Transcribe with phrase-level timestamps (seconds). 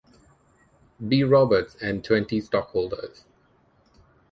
[1.07, 1.23] B.
[1.23, 3.25] Roberts, and twenty stockholders.